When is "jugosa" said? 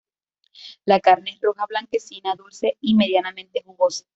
3.63-4.05